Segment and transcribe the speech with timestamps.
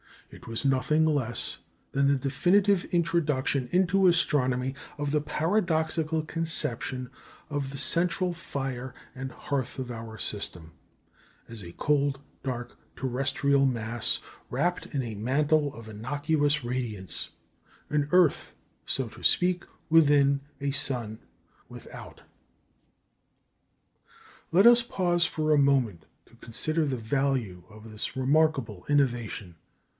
[0.31, 1.57] It was nothing less
[1.91, 7.11] than the definitive introduction into astronomy of the paradoxical conception
[7.51, 10.71] of the central fire and hearth of our system
[11.49, 14.19] as a cold, dark, terrestrial mass,
[14.49, 17.29] wrapt in a mantle of innocuous radiance
[17.89, 18.55] an earth,
[18.85, 21.19] so to speak, within a sun
[21.69, 22.21] without.
[24.51, 29.57] Let us pause for a moment to consider the value of this remarkable innovation.